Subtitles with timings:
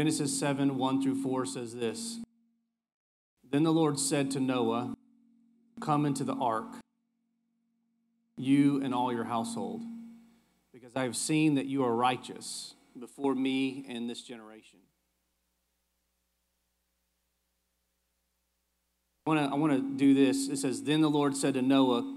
[0.00, 2.20] Genesis 7 1 through 4 says this
[3.50, 4.94] Then the Lord said to Noah,
[5.82, 6.72] Come into the ark,
[8.34, 9.82] you and all your household,
[10.72, 14.78] because I have seen that you are righteous before me in this generation.
[19.26, 20.48] I want to I want to do this.
[20.48, 22.10] It says, Then the Lord said to Noah,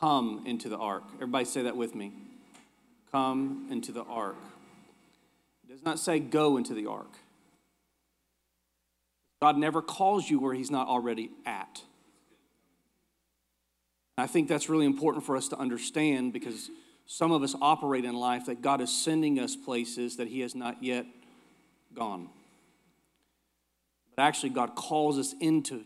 [0.00, 1.04] Come into the ark.
[1.14, 2.14] Everybody say that with me.
[3.12, 4.34] Come into the ark.
[5.74, 7.18] Does not say go into the ark.
[9.42, 11.82] God never calls you where He's not already at.
[14.16, 16.70] I think that's really important for us to understand because
[17.06, 20.54] some of us operate in life that God is sending us places that He has
[20.54, 21.06] not yet
[21.92, 22.28] gone.
[24.14, 25.84] But actually, God calls us into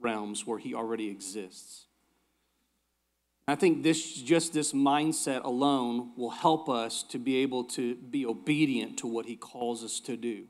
[0.00, 1.84] realms where He already exists.
[3.48, 8.26] I think this just this mindset alone will help us to be able to be
[8.26, 10.46] obedient to what he calls us to do.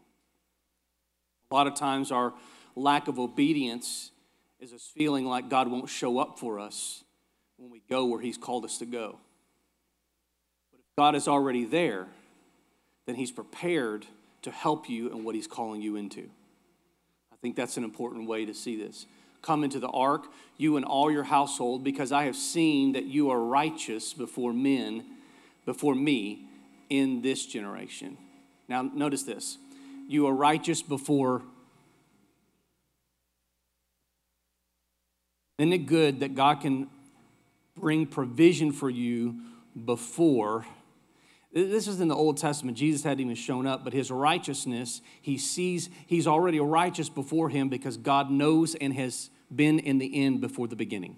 [1.51, 2.33] A lot of times our
[2.75, 4.11] lack of obedience
[4.59, 7.05] is us feeling like God won't show up for us
[7.59, 9.19] when we go where he's called us to go.
[10.73, 12.07] But if God is already there,
[13.05, 14.07] then he's prepared
[14.43, 16.31] to help you in what he's calling you into.
[17.33, 19.07] I think that's an important way to see this.
[19.47, 20.25] Come into the ark,
[20.57, 25.05] you and all your household, because I have seen that you are righteous before men,
[25.65, 26.49] before me
[26.91, 28.19] in this generation.
[28.69, 29.59] Now, notice this
[30.09, 31.43] you are righteous before.
[35.59, 36.89] Isn't it good that God can
[37.77, 39.37] bring provision for you
[39.85, 40.67] before?
[41.53, 42.77] This is in the Old Testament.
[42.77, 47.69] Jesus hadn't even shown up, but his righteousness, he sees he's already righteous before him
[47.69, 51.17] because God knows and has been in the end before the beginning.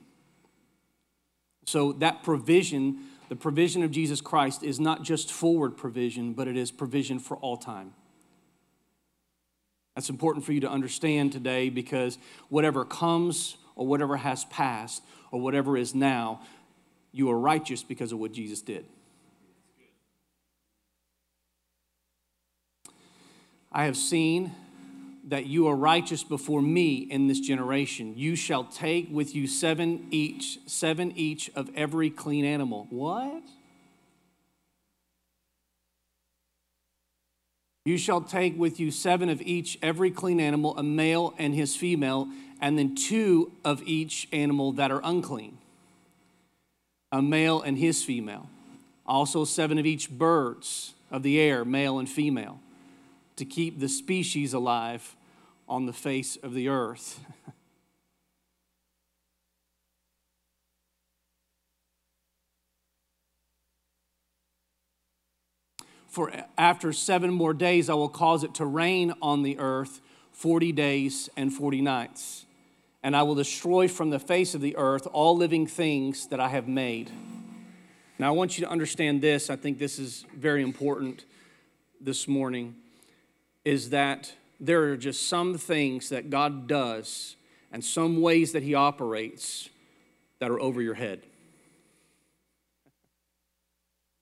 [1.67, 2.99] So that provision,
[3.29, 7.37] the provision of Jesus Christ, is not just forward provision, but it is provision for
[7.39, 7.93] all time.
[9.95, 12.19] That's important for you to understand today because
[12.49, 16.41] whatever comes or whatever has passed or whatever is now,
[17.13, 18.87] you are righteous because of what Jesus did.
[23.71, 24.55] I have seen
[25.29, 28.15] that you are righteous before me in this generation.
[28.17, 32.87] You shall take with you seven each, seven each of every clean animal.
[32.89, 33.43] What?
[37.85, 41.77] You shall take with you seven of each, every clean animal, a male and his
[41.77, 42.29] female,
[42.61, 45.59] and then two of each animal that are unclean,
[47.13, 48.49] a male and his female.
[49.07, 52.61] Also, seven of each birds of the air, male and female,
[53.37, 55.17] to keep the species alive
[55.69, 57.21] on the face of the earth.
[66.09, 70.01] For after seven more days, I will cause it to rain on the earth
[70.33, 72.47] 40 days and 40 nights.
[73.03, 76.49] And I will destroy from the face of the earth all living things that I
[76.49, 77.11] have made.
[78.19, 79.51] Now, I want you to understand this.
[79.51, 81.25] I think this is very important
[82.01, 82.75] this morning
[83.65, 87.37] is that there are just some things that God does
[87.71, 89.69] and some ways that He operates
[90.41, 91.23] that are over your head.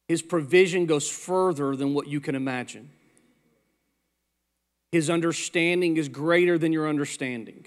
[0.08, 2.90] His provision goes further than what you can imagine.
[4.92, 7.66] His understanding is greater than your understanding.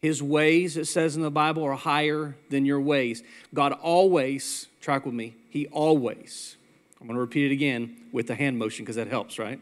[0.00, 3.22] His ways, it says in the Bible, are higher than your ways.
[3.54, 6.56] God always, track with me, He always,
[7.00, 9.60] I'm going to repeat it again with the hand motion because that helps, right?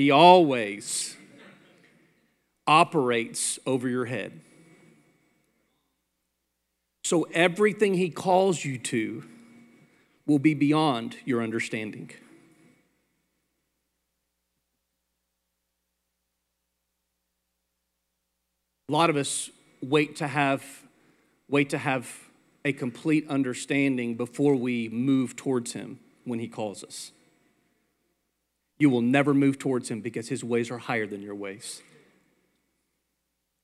[0.00, 1.14] He always
[2.66, 4.40] operates over your head.
[7.04, 9.24] So everything He calls you to
[10.26, 12.12] will be beyond your understanding.
[18.88, 19.50] A lot of us
[19.82, 20.64] wait to have
[21.46, 22.10] wait to have
[22.64, 27.12] a complete understanding before we move towards him when he calls us
[28.80, 31.82] you will never move towards him because his ways are higher than your ways.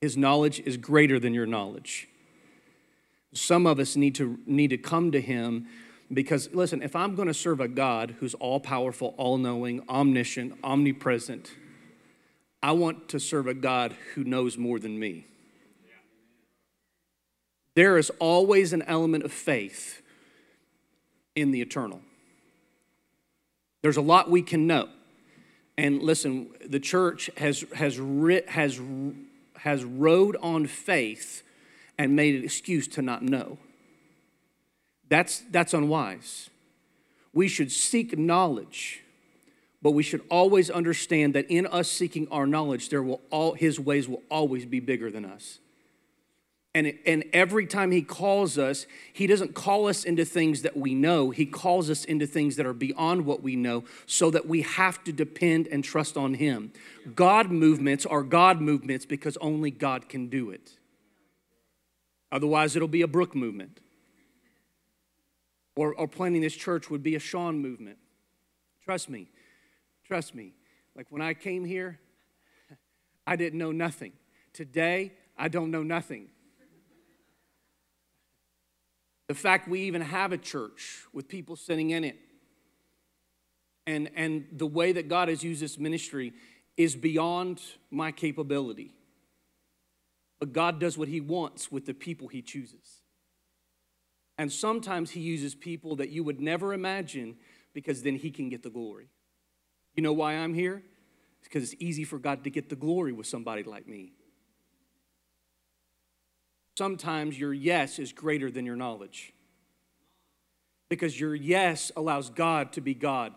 [0.03, 2.07] His knowledge is greater than your knowledge.
[3.33, 5.67] Some of us need to need to come to him
[6.13, 10.59] because listen, if I'm going to serve a God who's all powerful, all knowing, omniscient,
[10.63, 11.51] omnipresent,
[12.63, 15.27] I want to serve a God who knows more than me.
[17.75, 20.03] There is always an element of faith
[21.35, 22.01] in the eternal.
[23.83, 24.89] There's a lot we can know.
[25.79, 28.01] And listen, the church has, has,
[28.49, 28.81] has,
[29.57, 31.43] has rode on faith
[31.99, 33.59] and made an excuse to not know.
[35.09, 36.51] That's, that's unwise.
[37.33, 39.03] We should seek knowledge,
[39.83, 43.79] But we should always understand that in us seeking our knowledge, there will all, his
[43.79, 45.59] ways will always be bigger than us.
[46.77, 50.95] And, and every time he calls us, he doesn't call us into things that we
[50.95, 51.31] know.
[51.31, 55.03] He calls us into things that are beyond what we know so that we have
[55.05, 56.75] to depend and trust on him.
[57.15, 60.73] God movements are God movements because only God can do it.
[62.31, 63.81] Otherwise, it'll be a Brooke movement.
[65.77, 67.97] Or, or planning this church would be a Sean movement.
[68.85, 69.29] Trust me.
[70.05, 70.53] Trust me.
[70.95, 72.01] Like when I came here,
[73.27, 74.13] I didn't know nothing.
[74.53, 76.29] Today, I don't know nothing.
[79.29, 82.17] The fact we even have a church with people sitting in it
[83.87, 86.33] and, and the way that God has used this ministry
[86.77, 88.93] is beyond my capability.
[90.39, 93.03] But God does what He wants with the people He chooses.
[94.39, 97.37] And sometimes He uses people that you would never imagine
[97.73, 99.09] because then He can get the glory.
[99.95, 100.83] You know why I'm here?
[101.39, 104.13] It's because it's easy for God to get the glory with somebody like me.
[106.77, 109.33] Sometimes your yes is greater than your knowledge
[110.89, 113.33] because your yes allows God to be God,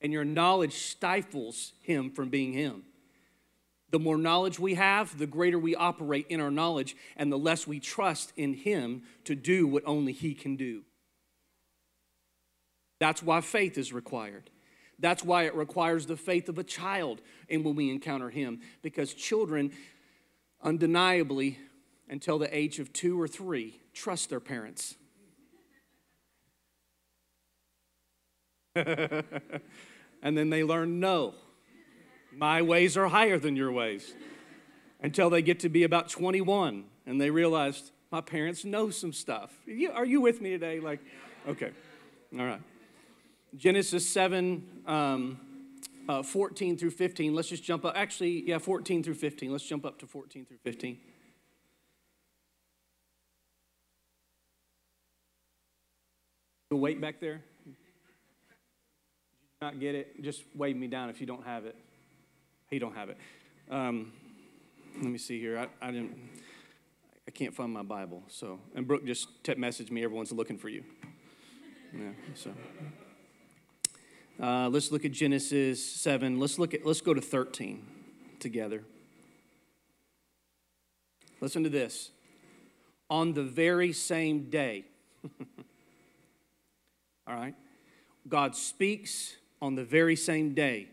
[0.00, 2.82] and your knowledge stifles Him from being Him.
[3.90, 7.66] The more knowledge we have, the greater we operate in our knowledge, and the less
[7.66, 10.82] we trust in Him to do what only He can do.
[13.00, 14.50] That's why faith is required.
[14.98, 19.14] That's why it requires the faith of a child and when we encounter Him, because
[19.14, 19.72] children
[20.62, 21.58] undeniably,
[22.08, 24.96] until the age of two or three, trust their parents.
[28.74, 31.34] and then they learn no.
[32.32, 34.14] My ways are higher than your ways.
[35.00, 39.52] Until they get to be about 21 and they realize my parents know some stuff.
[39.94, 40.80] Are you with me today?
[40.80, 41.00] Like,
[41.48, 41.70] okay.
[42.38, 42.60] All right.
[43.56, 45.40] Genesis 7, um,
[46.08, 47.34] uh, 14 through 15.
[47.34, 47.94] Let's just jump up.
[47.96, 49.50] Actually, yeah, 14 through 15.
[49.50, 50.98] Let's jump up to 14 through 15.
[56.70, 57.40] You'll wait back there.
[59.62, 60.22] Not get it?
[60.22, 61.74] Just wave me down if you don't have it.
[62.70, 63.16] You don't have it.
[63.70, 64.12] Um,
[64.96, 65.58] let me see here.
[65.58, 66.16] I, I didn't.
[67.26, 68.22] I can't find my Bible.
[68.28, 70.04] So, and Brooke just text messaged me.
[70.04, 70.84] Everyone's looking for you.
[71.92, 72.10] Yeah.
[72.34, 72.52] So,
[74.40, 76.38] uh, let's look at Genesis seven.
[76.38, 76.84] Let's look at.
[76.84, 77.86] Let's go to thirteen
[78.38, 78.84] together.
[81.40, 82.10] Listen to this.
[83.10, 84.84] On the very same day.
[87.28, 87.54] All right.
[88.28, 90.88] God speaks on the very same day,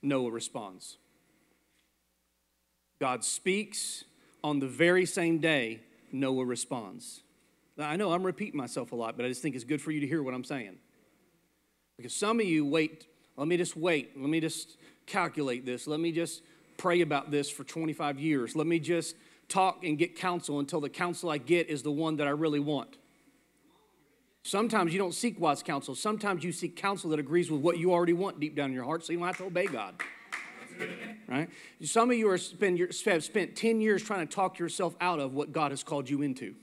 [0.00, 0.96] Noah responds.
[3.00, 4.04] God speaks
[4.42, 7.22] on the very same day, Noah responds.
[7.76, 9.90] Now, I know I'm repeating myself a lot, but I just think it's good for
[9.90, 10.76] you to hear what I'm saying.
[11.96, 13.06] Because some of you wait,
[13.36, 14.76] let me just wait, let me just
[15.06, 16.42] calculate this, let me just
[16.76, 19.16] pray about this for 25 years, let me just
[19.48, 22.60] talk and get counsel until the counsel I get is the one that I really
[22.60, 22.96] want.
[24.42, 25.94] Sometimes you don't seek wise counsel.
[25.94, 28.84] Sometimes you seek counsel that agrees with what you already want deep down in your
[28.84, 29.94] heart, so you don't have to obey God.
[31.28, 31.48] Right?
[31.82, 35.32] Some of you are spend, have spent 10 years trying to talk yourself out of
[35.32, 36.54] what God has called you into.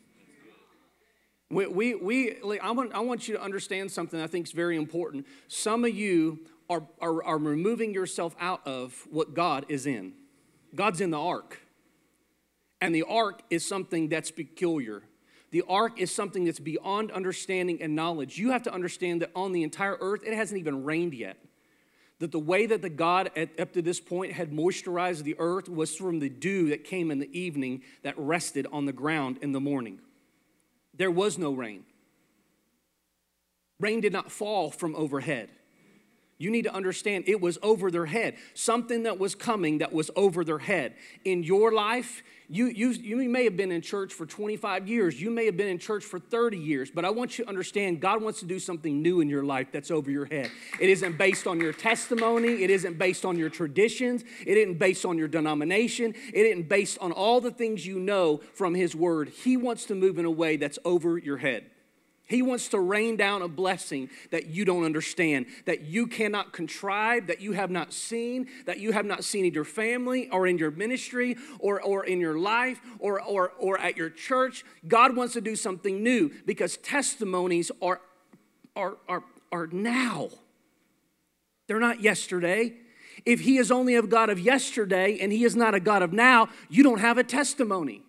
[1.49, 4.75] We, we, we I, want, I want you to understand something I think is very
[4.75, 5.25] important.
[5.47, 6.39] Some of you
[6.69, 10.13] are, are, are removing yourself out of what God is in.
[10.75, 11.59] God's in the ark.
[12.81, 15.01] And the ark is something that's peculiar.
[15.51, 18.37] The ark is something that's beyond understanding and knowledge.
[18.37, 21.37] You have to understand that on the entire earth, it hasn't even rained yet.
[22.19, 25.69] That the way that the God at, up to this point had moisturized the earth
[25.69, 29.53] was from the dew that came in the evening that rested on the ground in
[29.53, 29.99] the morning.
[30.93, 31.85] There was no rain.
[33.79, 35.49] Rain did not fall from overhead.
[36.39, 38.35] You need to understand it was over their head.
[38.53, 40.95] Something that was coming that was over their head.
[41.25, 45.21] In your life, you, you, you may have been in church for 25 years.
[45.21, 46.89] You may have been in church for 30 years.
[46.89, 49.67] But I want you to understand God wants to do something new in your life
[49.73, 50.49] that's over your head.
[50.79, 52.63] It isn't based on your testimony.
[52.63, 54.23] It isn't based on your traditions.
[54.47, 56.15] It isn't based on your denomination.
[56.33, 59.27] It isn't based on all the things you know from His Word.
[59.27, 61.65] He wants to move in a way that's over your head.
[62.29, 67.25] He wants to rain down a blessing that you don't understand, that you cannot contrive,
[67.25, 70.59] that you have not seen, that you have not seen in your family or in
[70.59, 74.63] your ministry or, or in your life or, or, or at your church.
[74.87, 77.99] God wants to do something new because testimonies are,
[78.75, 80.29] are, are, are now.
[81.67, 82.73] They're not yesterday.
[83.25, 86.13] If He is only a God of yesterday and He is not a God of
[86.13, 88.03] now, you don't have a testimony.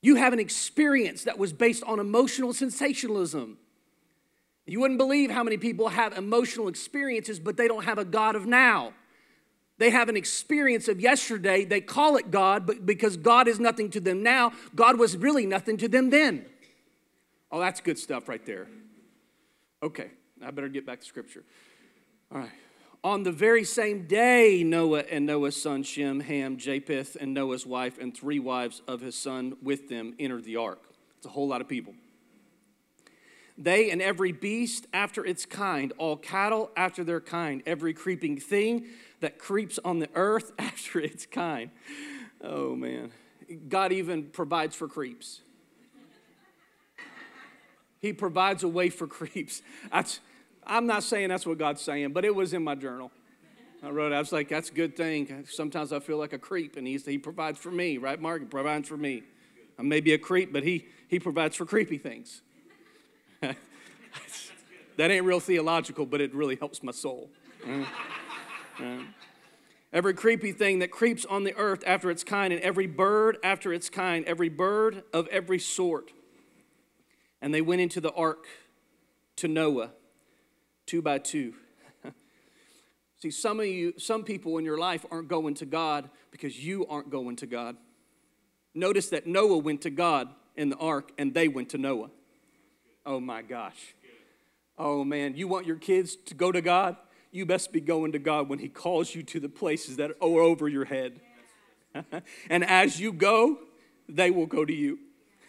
[0.00, 3.58] You have an experience that was based on emotional sensationalism.
[4.66, 8.36] You wouldn't believe how many people have emotional experiences, but they don't have a God
[8.36, 8.92] of now.
[9.78, 11.64] They have an experience of yesterday.
[11.64, 15.46] They call it God, but because God is nothing to them now, God was really
[15.46, 16.44] nothing to them then.
[17.50, 18.66] Oh, that's good stuff right there.
[19.82, 20.10] Okay,
[20.44, 21.44] I better get back to scripture.
[22.32, 22.50] All right.
[23.04, 27.98] On the very same day, Noah and Noah's son Shem, Ham, Japheth, and Noah's wife,
[27.98, 30.82] and three wives of his son with them entered the ark.
[31.16, 31.94] It's a whole lot of people.
[33.56, 38.86] They and every beast after its kind, all cattle after their kind, every creeping thing
[39.20, 41.70] that creeps on the earth after its kind.
[42.42, 43.10] Oh, man.
[43.68, 45.40] God even provides for creeps.
[48.00, 49.62] He provides a way for creeps.
[49.90, 50.20] That's,
[50.68, 53.10] I'm not saying that's what God's saying, but it was in my journal.
[53.82, 55.46] I wrote, I was like, that's a good thing.
[55.48, 58.40] Sometimes I feel like a creep, and he's, he provides for me, right, Mark?
[58.40, 59.22] He provides for me.
[59.78, 62.42] I may be a creep, but he, he provides for creepy things.
[63.40, 63.56] that
[64.98, 67.30] ain't real theological, but it really helps my soul.
[67.66, 67.84] Uh,
[68.80, 68.98] uh.
[69.92, 73.72] Every creepy thing that creeps on the earth after its kind, and every bird after
[73.72, 76.10] its kind, every bird of every sort.
[77.40, 78.44] And they went into the ark
[79.36, 79.92] to Noah,
[80.88, 81.52] two by two.
[83.20, 86.86] See, some of you, some people in your life aren't going to God because you
[86.86, 87.76] aren't going to God.
[88.74, 92.10] Notice that Noah went to God in the ark and they went to Noah.
[93.04, 93.94] Oh my gosh.
[94.78, 96.96] Oh man, you want your kids to go to God?
[97.30, 100.40] You best be going to God when He calls you to the places that are
[100.40, 101.20] over your head.
[102.50, 103.58] and as you go,
[104.08, 104.98] they will go to you.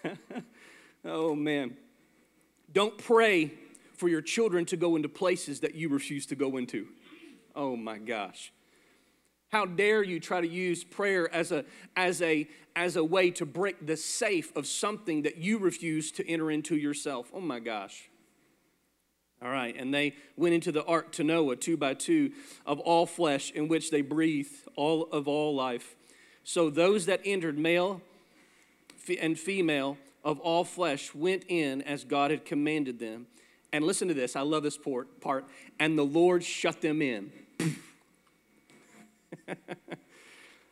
[1.05, 1.77] oh man.
[2.72, 3.53] Don't pray
[4.00, 6.88] for your children to go into places that you refuse to go into.
[7.53, 8.53] Oh my gosh.
[9.50, 11.65] How dare you try to use prayer as a,
[11.98, 16.29] as, a, as a way to break the safe of something that you refuse to
[16.29, 17.29] enter into yourself?
[17.34, 18.10] Oh my gosh.
[19.41, 22.32] All right, and they went into the ark to Noah, two by two,
[22.65, 25.96] of all flesh, in which they breathed all of all life.
[26.44, 28.01] So those that entered, male
[29.22, 33.27] and female of all flesh, went in as God had commanded them.
[33.71, 35.45] And listen to this, I love this part.
[35.79, 37.31] And the Lord shut them in.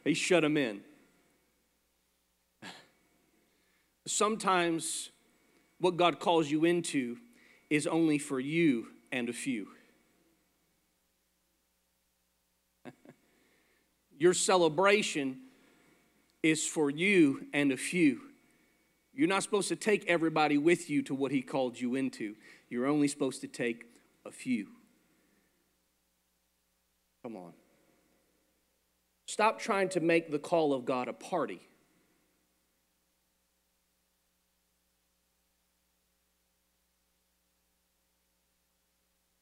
[0.04, 0.82] he shut them in.
[4.08, 5.12] Sometimes
[5.80, 7.18] what God calls you into
[7.70, 9.68] is only for you and a few.
[14.18, 15.38] Your celebration
[16.42, 18.22] is for you and a few.
[19.14, 22.36] You're not supposed to take everybody with you to what He called you into.
[22.70, 23.86] You're only supposed to take
[24.26, 24.68] a few.
[27.24, 27.54] Come on.
[29.26, 31.62] Stop trying to make the call of God a party.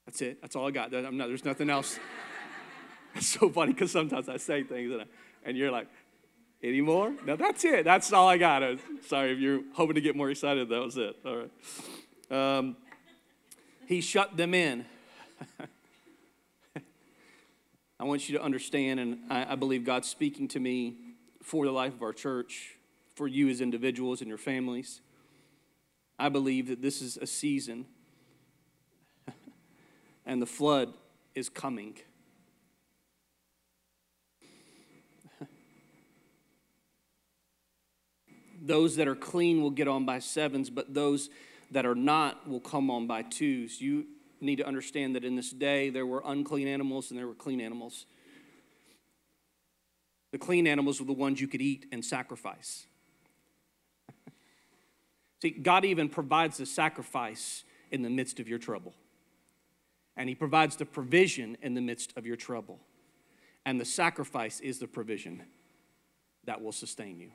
[0.05, 0.41] That's it.
[0.41, 0.91] That's all I got.
[0.91, 2.00] Not, there's nothing else.
[3.17, 5.05] It's so funny because sometimes I say things and, I,
[5.46, 5.88] and you're like,
[6.62, 7.13] any more?
[7.25, 7.86] No, that's it.
[7.86, 8.62] That's all I got.
[8.62, 8.77] I
[9.08, 10.67] sorry if you're hoping to get more excited.
[10.67, 11.15] That was it.
[11.25, 12.58] All right.
[12.58, 12.75] Um,
[13.88, 14.86] he shut them in.
[18.00, 20.98] I want you to understand, and I, I believe God's speaking to me
[21.42, 22.75] for the life of our church,
[23.15, 25.01] for you as individuals and your families.
[26.18, 27.86] I believe that this is a season,
[30.25, 30.94] and the flood
[31.36, 31.98] is coming.
[38.62, 41.30] those that are clean will get on by sevens, but those
[41.75, 43.82] that are not will come on by twos.
[43.82, 44.05] You
[44.39, 47.60] need to understand that in this day there were unclean animals and there were clean
[47.60, 48.05] animals.
[50.32, 52.88] The clean animals were the ones you could eat and sacrifice.
[55.41, 58.94] See, God even provides the sacrifice in the midst of your trouble.
[60.15, 62.79] And He provides the provision in the midst of your trouble.
[63.65, 65.44] And the sacrifice is the provision
[66.46, 67.32] that will sustain you.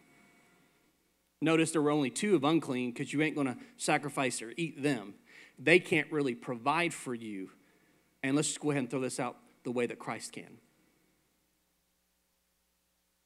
[1.40, 4.82] Notice there were only two of unclean because you ain't going to sacrifice or eat
[4.82, 5.14] them.
[5.58, 7.50] They can't really provide for you.
[8.22, 10.58] And let's just go ahead and throw this out the way that Christ can.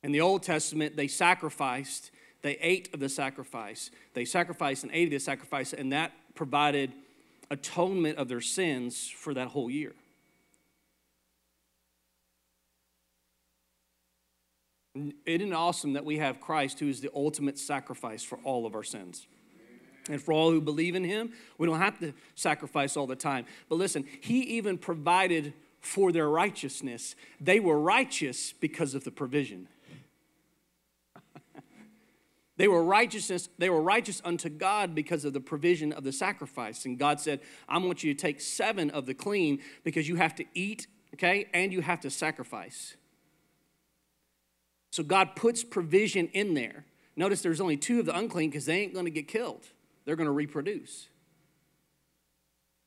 [0.03, 2.11] In the Old Testament, they sacrificed,
[2.43, 3.91] they ate of the sacrifice.
[4.13, 6.93] They sacrificed and ate of the sacrifice, and that provided
[7.51, 9.93] atonement of their sins for that whole year.
[14.95, 18.75] Isn't it awesome that we have Christ who is the ultimate sacrifice for all of
[18.75, 19.27] our sins?
[20.09, 23.47] And for all who believe in him, we don't have to sacrifice all the time.
[23.69, 27.17] But listen, he even provided for their righteousness.
[27.41, 29.69] They were righteous because of the provision.
[32.57, 36.85] They were righteousness, they were righteous unto God because of the provision of the sacrifice.
[36.85, 40.37] And God said, I want you to take seven of the clean because you have
[40.37, 42.95] to eat, okay, and you have to sacrifice.
[44.95, 46.85] So God puts provision in there.
[47.17, 49.67] Notice there's only two of the unclean because they ain't going to get killed.
[50.05, 51.09] They're going to reproduce.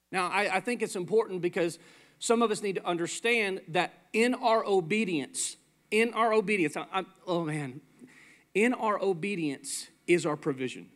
[0.09, 1.79] Now, I, I think it's important because
[2.19, 5.57] some of us need to understand that in our obedience,
[5.91, 7.81] in our obedience, I, I, oh man,
[8.53, 10.87] in our obedience is our provision.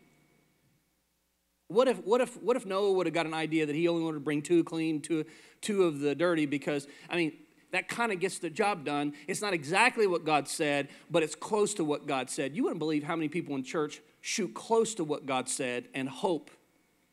[1.67, 4.03] What if, what if, what if Noah would have got an idea that he only
[4.03, 5.25] wanted to bring two clean, two,
[5.59, 6.45] two of the dirty?
[6.45, 7.33] Because, I mean,
[7.71, 9.13] that kind of gets the job done.
[9.27, 12.55] It's not exactly what God said, but it's close to what God said.
[12.55, 16.07] You wouldn't believe how many people in church shoot close to what God said and
[16.07, 16.51] hope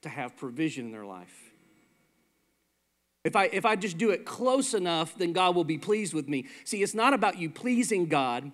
[0.02, 1.52] to have provision in their life.
[3.24, 6.28] If I, if I just do it close enough, then God will be pleased with
[6.28, 6.46] me.
[6.64, 8.50] See, it's not about you pleasing God,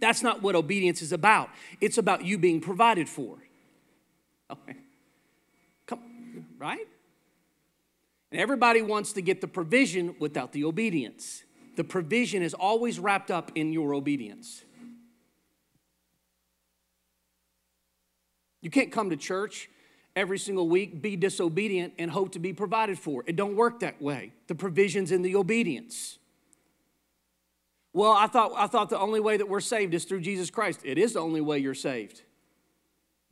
[0.00, 1.48] that's not what obedience is about.
[1.80, 3.38] It's about you being provided for.
[4.50, 4.76] Okay.
[5.86, 6.88] Come, right?
[8.32, 11.44] And everybody wants to get the provision without the obedience.
[11.76, 14.64] The provision is always wrapped up in your obedience.
[18.62, 19.68] You can't come to church
[20.16, 23.22] every single week, be disobedient, and hope to be provided for.
[23.26, 24.32] It don't work that way.
[24.46, 26.18] The provision's in the obedience.
[27.92, 30.80] Well, I thought, I thought the only way that we're saved is through Jesus Christ.
[30.84, 32.22] It is the only way you're saved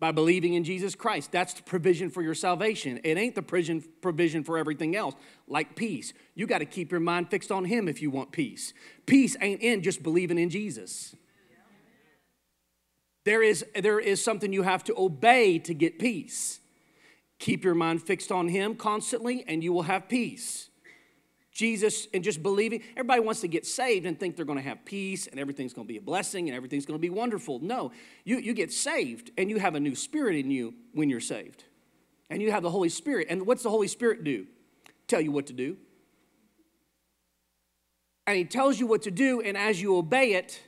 [0.01, 1.31] by believing in Jesus Christ.
[1.31, 3.01] That's the provision for your salvation.
[3.05, 5.15] It ain't the provision, provision for everything else,
[5.47, 6.15] like peace.
[6.35, 8.73] You got to keep your mind fixed on Him if you want peace.
[9.05, 11.15] Peace ain't in just believing in Jesus.
[13.27, 16.61] There is, there is something you have to obey to get peace.
[17.39, 20.70] Keep your mind fixed on Him constantly, and you will have peace.
[21.61, 22.83] Jesus and just believing.
[22.93, 25.87] Everybody wants to get saved and think they're going to have peace and everything's going
[25.87, 27.59] to be a blessing and everything's going to be wonderful.
[27.61, 27.93] No,
[28.25, 31.65] you, you get saved and you have a new spirit in you when you're saved.
[32.31, 33.27] And you have the Holy Spirit.
[33.29, 34.47] And what's the Holy Spirit do?
[35.07, 35.77] Tell you what to do.
[38.27, 40.63] And He tells you what to do, and as you obey it,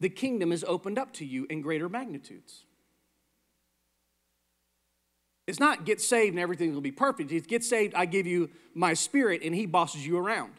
[0.00, 2.63] the kingdom is opened up to you in greater magnitudes.
[5.46, 7.30] It's not get saved and everything will be perfect.
[7.30, 10.52] It's get saved, I give you my spirit, and he bosses you around.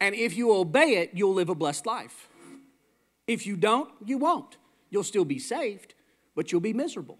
[0.00, 2.28] And if you obey it, you'll live a blessed life.
[3.26, 4.56] If you don't, you won't.
[4.90, 5.94] You'll still be saved,
[6.34, 7.18] but you'll be miserable.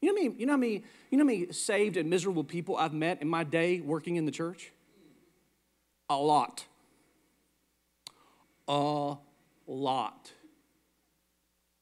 [0.00, 3.20] You know me, you know me, you know me saved and miserable people I've met
[3.20, 4.72] in my day working in the church?
[6.08, 6.64] A lot.
[8.68, 9.16] A
[9.66, 10.32] lot.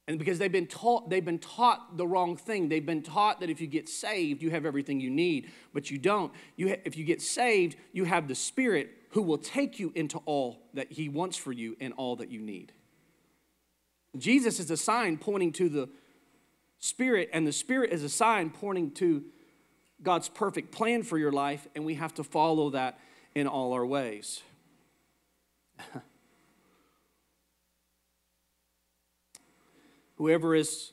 [0.09, 2.69] And because they've been taught, they've been taught the wrong thing.
[2.69, 5.99] They've been taught that if you get saved, you have everything you need, but you
[5.99, 6.33] don't.
[6.55, 10.19] You ha- if you get saved, you have the Spirit who will take you into
[10.19, 12.73] all that He wants for you and all that you need.
[14.17, 15.89] Jesus is a sign pointing to the
[16.79, 19.25] Spirit, and the Spirit is a sign pointing to
[20.03, 23.01] God's perfect plan for your life, and we have to follow that
[23.35, 24.43] in all our ways.
[30.17, 30.93] Whoever is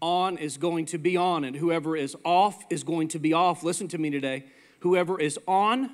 [0.00, 3.62] on is going to be on, and whoever is off is going to be off.
[3.62, 4.44] Listen to me today.
[4.80, 5.90] Whoever is on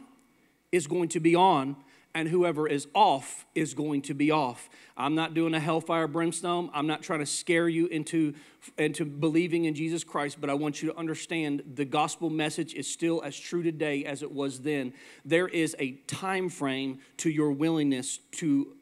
[0.73, 1.77] is going to be on,
[2.15, 4.69] and whoever is off is going to be off.
[4.97, 6.71] I'm not doing a hellfire brimstone.
[6.75, 8.35] I'm not trying to scare you into,
[8.77, 12.87] into believing in Jesus Christ, but I want you to understand the gospel message is
[12.89, 14.93] still as true today as it was then.
[15.25, 18.77] There is a time frame to your willingness to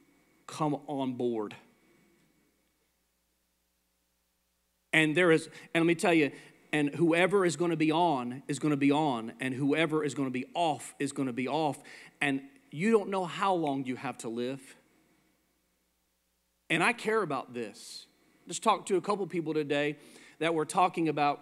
[0.47, 1.55] come on board.
[4.93, 6.31] And there is, and let me tell you,
[6.73, 10.15] and whoever is going to be on is going to be on, and whoever is
[10.15, 11.79] going to be off is going to be off.
[12.21, 14.61] And you don't know how long you have to live.
[16.71, 18.07] And I care about this.
[18.47, 19.97] Just talked to a couple people today
[20.39, 21.41] that were talking about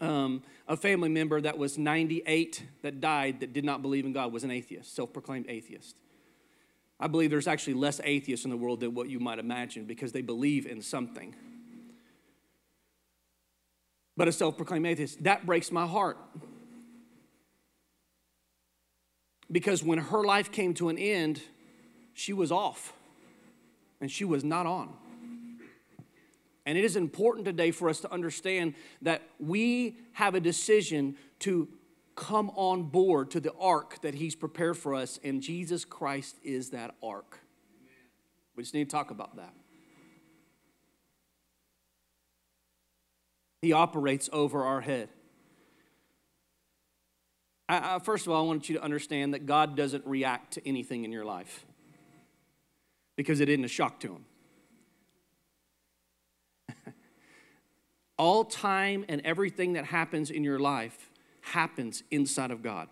[0.00, 4.32] um, a family member that was 98 that died that did not believe in God,
[4.32, 5.96] was an atheist, self proclaimed atheist.
[6.98, 10.12] I believe there's actually less atheists in the world than what you might imagine because
[10.12, 11.34] they believe in something
[14.16, 15.22] but a self proclaimed atheist.
[15.24, 16.18] That breaks my heart.
[19.50, 21.42] Because when her life came to an end,
[22.14, 22.92] she was off
[24.00, 24.92] and she was not on.
[26.66, 31.68] And it is important today for us to understand that we have a decision to
[32.16, 36.70] come on board to the ark that He's prepared for us, and Jesus Christ is
[36.70, 37.40] that ark.
[38.56, 39.52] We just need to talk about that.
[43.64, 45.08] He operates over our head.
[47.66, 50.68] I, I, first of all, I want you to understand that God doesn't react to
[50.68, 51.64] anything in your life
[53.16, 54.24] because it isn't a shock to Him.
[58.18, 62.88] All time and everything that happens in your life happens inside of God.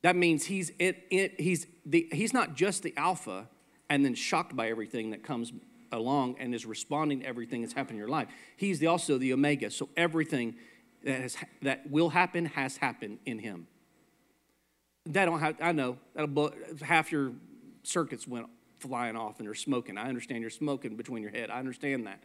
[0.00, 3.50] That means he's, it, it, he's, the, he's not just the Alpha
[3.90, 5.52] and then shocked by everything that comes
[5.92, 8.28] along and is responding to everything that's happened in your life.
[8.56, 9.70] He's the, also the Omega.
[9.70, 10.56] So everything
[11.04, 13.66] that, has, that will happen has happened in him.
[15.06, 17.32] That don't have, I know, that'll blow, half your
[17.82, 18.46] circuits went
[18.78, 19.98] flying off and you're smoking.
[19.98, 21.50] I understand you're smoking between your head.
[21.50, 22.22] I understand that.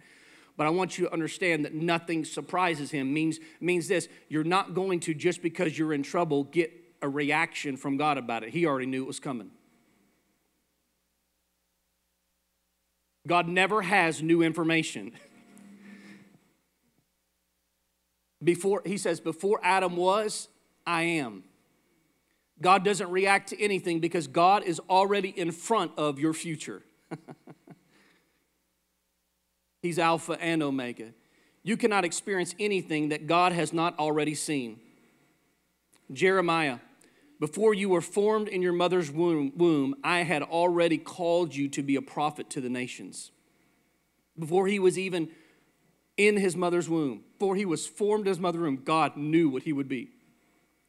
[0.58, 4.74] But I want you to understand that nothing surprises him means, means this you're not
[4.74, 8.50] going to, just because you're in trouble, get a reaction from God about it.
[8.50, 9.52] He already knew it was coming.
[13.28, 15.12] God never has new information.
[18.44, 20.48] Before he says, before Adam was,
[20.86, 21.44] I am.
[22.62, 26.82] God doesn't react to anything because God is already in front of your future.
[29.82, 31.14] He's Alpha and Omega.
[31.64, 34.80] You cannot experience anything that God has not already seen.
[36.12, 36.80] Jeremiah,
[37.40, 41.96] before you were formed in your mother's womb, I had already called you to be
[41.96, 43.32] a prophet to the nations.
[44.38, 45.30] Before he was even
[46.16, 49.64] in his mother's womb, before he was formed in his mother's womb, God knew what
[49.64, 50.10] he would be.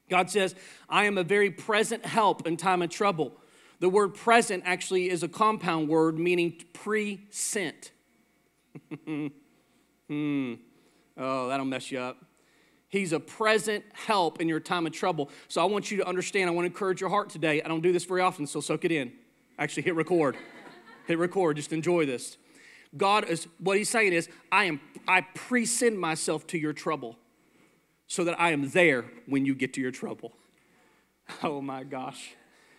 [0.08, 0.54] God says,
[0.88, 3.32] I am a very present help in time of trouble.
[3.80, 7.92] The word present actually is a compound word meaning pre sent.
[9.04, 10.54] hmm.
[11.16, 12.24] Oh, that'll mess you up.
[12.88, 15.30] He's a present help in your time of trouble.
[15.48, 17.60] So I want you to understand, I want to encourage your heart today.
[17.62, 19.12] I don't do this very often, so soak it in.
[19.58, 20.36] Actually, hit record.
[21.06, 21.56] hit record.
[21.56, 22.38] Just enjoy this.
[22.96, 27.18] God is, what he's saying is, I am, I present myself to your trouble
[28.06, 30.32] so that I am there when you get to your trouble.
[31.42, 32.30] Oh my gosh.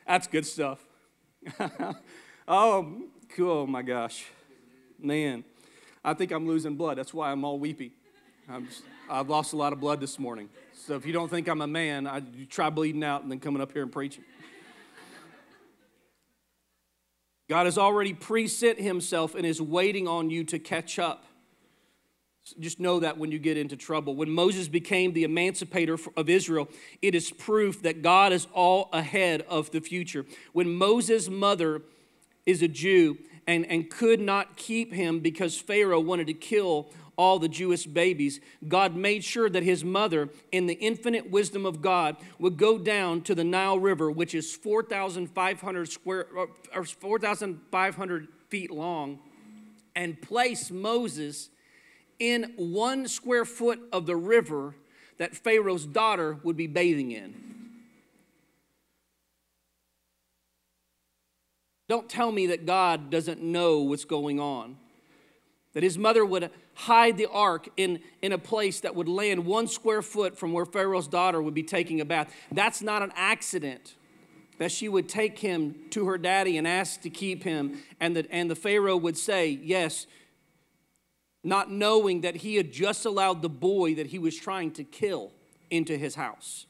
[0.07, 0.83] That's good stuff.
[2.47, 3.03] oh,
[3.35, 3.51] cool.
[3.51, 4.25] Oh my gosh.
[4.97, 5.43] Man,
[6.03, 6.97] I think I'm losing blood.
[6.97, 7.93] That's why I'm all weepy.
[8.49, 10.49] I'm just, I've lost a lot of blood this morning.
[10.85, 13.61] So if you don't think I'm a man, I try bleeding out and then coming
[13.61, 14.23] up here and preaching.
[17.49, 21.25] God has already preset himself and is waiting on you to catch up.
[22.59, 24.15] Just know that when you get into trouble.
[24.15, 26.69] When Moses became the emancipator of Israel,
[27.01, 30.25] it is proof that God is all ahead of the future.
[30.53, 31.81] When Moses' mother
[32.45, 33.17] is a Jew
[33.47, 38.39] and, and could not keep him because Pharaoh wanted to kill all the Jewish babies,
[38.65, 43.23] God made sure that his mother, in the infinite wisdom of God, would go down
[43.23, 49.19] to the Nile River, which is 4,500 square uh, or 4,500 feet long,
[49.97, 51.49] and place Moses
[52.19, 54.75] in one square foot of the river
[55.17, 57.35] that Pharaoh's daughter would be bathing in.
[61.89, 64.77] Don't tell me that God doesn't know what's going on.
[65.73, 69.67] That his mother would hide the ark in, in a place that would land one
[69.67, 72.33] square foot from where Pharaoh's daughter would be taking a bath.
[72.51, 73.95] That's not an accident.
[74.57, 78.27] That she would take him to her daddy and ask to keep him, and, that,
[78.31, 80.07] and the Pharaoh would say, Yes,
[81.43, 85.31] not knowing that he had just allowed the boy that he was trying to kill
[85.69, 86.65] into his house.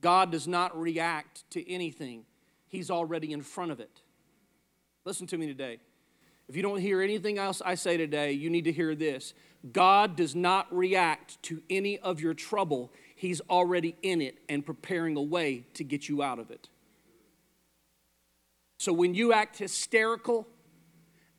[0.00, 2.24] God does not react to anything,
[2.68, 4.02] he's already in front of it.
[5.04, 5.80] Listen to me today.
[6.48, 9.34] If you don't hear anything else I say today, you need to hear this.
[9.72, 12.92] God does not react to any of your trouble.
[13.14, 16.68] He's already in it and preparing a way to get you out of it.
[18.78, 20.46] So when you act hysterical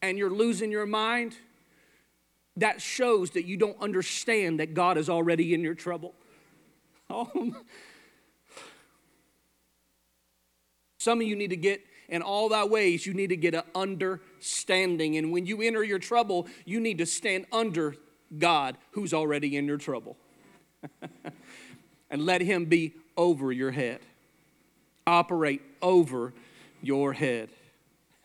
[0.02, 1.38] and you're losing your mind,
[2.58, 6.14] that shows that you don't understand that God is already in your trouble.
[7.10, 7.56] Oh.
[11.00, 13.64] Some of you need to get in all thy ways, you need to get an
[13.76, 15.18] understanding.
[15.18, 17.96] And when you enter your trouble, you need to stand under
[18.38, 20.18] God who's already in your trouble.
[22.10, 24.00] and let him be over your head.
[25.06, 26.34] Operate over
[26.82, 27.50] your head.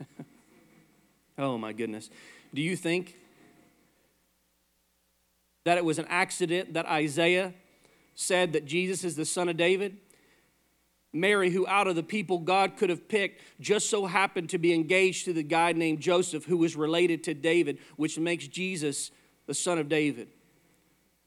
[1.38, 2.10] oh my goodness.
[2.52, 3.16] Do you think
[5.64, 7.54] that it was an accident that Isaiah
[8.14, 9.96] said that Jesus is the son of David.
[11.14, 14.74] Mary, who out of the people God could have picked, just so happened to be
[14.74, 19.10] engaged to the guy named Joseph, who was related to David, which makes Jesus
[19.46, 20.28] the son of David.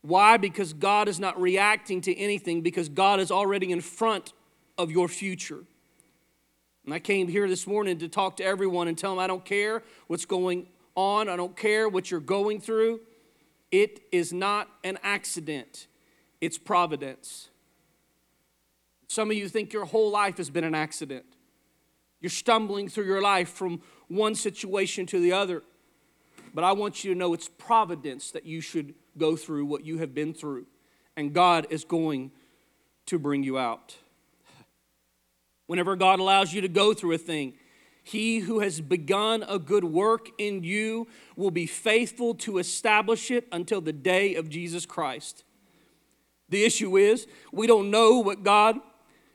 [0.01, 0.37] Why?
[0.37, 4.33] Because God is not reacting to anything, because God is already in front
[4.77, 5.63] of your future.
[6.85, 9.43] And I came here this morning to talk to everyone and tell them I don't
[9.43, 13.01] care what's going on, I don't care what you're going through.
[13.71, 15.87] It is not an accident,
[16.39, 17.49] it's providence.
[19.07, 21.25] Some of you think your whole life has been an accident.
[22.19, 25.63] You're stumbling through your life from one situation to the other.
[26.53, 29.99] But I want you to know it's providence that you should go through what you
[29.99, 30.65] have been through.
[31.15, 32.31] And God is going
[33.07, 33.95] to bring you out.
[35.67, 37.53] Whenever God allows you to go through a thing,
[38.03, 43.47] he who has begun a good work in you will be faithful to establish it
[43.51, 45.43] until the day of Jesus Christ.
[46.49, 48.79] The issue is, we don't know what God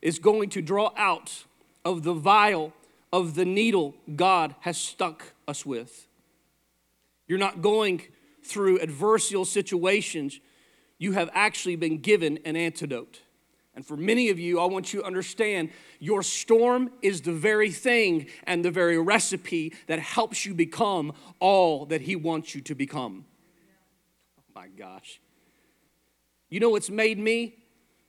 [0.03, 1.45] is going to draw out
[1.85, 2.73] of the vial
[3.13, 6.07] of the needle God has stuck us with.
[7.27, 8.03] You're not going
[8.43, 10.41] through adversarial situations,
[10.99, 13.21] you have actually been given an antidote.
[13.75, 17.71] And for many of you, I want you to understand your storm is the very
[17.71, 22.75] thing and the very recipe that helps you become all that He wants you to
[22.75, 23.25] become.
[24.39, 25.21] Oh my gosh.
[26.51, 27.57] You know what's made me?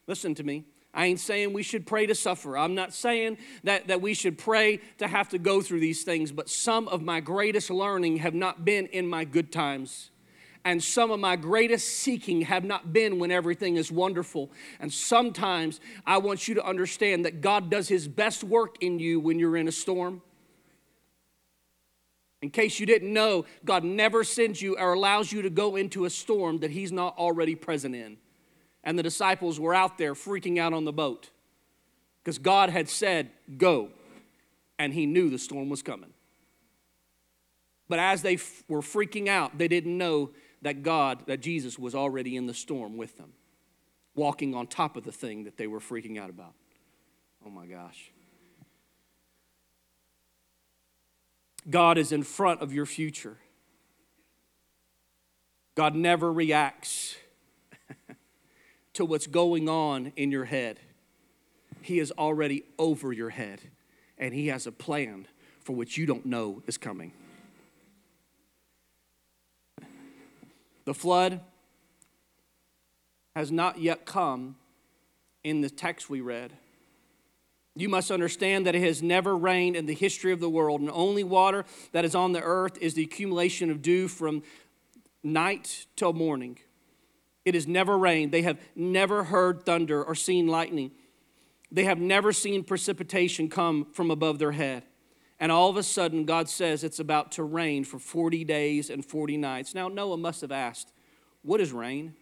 [0.06, 0.66] Listen to me.
[0.94, 2.58] I ain't saying we should pray to suffer.
[2.58, 6.32] I'm not saying that, that we should pray to have to go through these things,
[6.32, 10.12] but some of my greatest learning have not been in my good times
[10.66, 14.52] and some of my greatest seeking have not been when everything is wonderful.
[14.80, 19.20] And sometimes I want you to understand that God does His best work in you
[19.20, 20.22] when you're in a storm.
[22.42, 26.06] In case you didn't know, God never sends you or allows you to go into
[26.06, 28.18] a storm that He's not already present in.
[28.84, 31.30] And the disciples were out there freaking out on the boat
[32.24, 33.90] because God had said, Go.
[34.78, 36.12] And He knew the storm was coming.
[37.88, 41.94] But as they f- were freaking out, they didn't know that God, that Jesus was
[41.94, 43.34] already in the storm with them,
[44.16, 46.54] walking on top of the thing that they were freaking out about.
[47.46, 48.12] Oh my gosh.
[51.70, 53.38] God is in front of your future.
[55.76, 57.16] God never reacts
[58.94, 60.80] to what's going on in your head.
[61.82, 63.62] He is already over your head,
[64.18, 65.28] and He has a plan
[65.60, 67.14] for which you don't know is coming.
[70.86, 71.42] The flood
[73.36, 74.58] has not yet come
[75.44, 76.54] in the text we read.
[77.76, 80.92] You must understand that it has never rained in the history of the world, and
[80.92, 84.44] only water that is on the earth is the accumulation of dew from
[85.24, 86.60] night till morning.
[87.46, 88.32] It has never rained.
[88.32, 90.92] They have never heard thunder or seen lightning.
[91.72, 94.84] They have never seen precipitation come from above their head.
[95.40, 99.04] And all of a sudden, God says it's about to rain for 40 days and
[99.04, 99.76] 40 nights.
[99.76, 100.94] Now, Noah must have asked,
[101.42, 102.14] What is rain?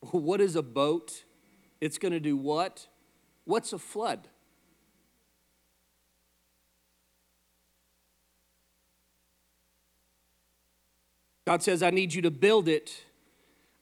[0.00, 1.24] What is a boat?
[1.80, 2.86] It's going to do what?
[3.44, 4.28] What's a flood?
[11.48, 13.04] God says, I need you to build it.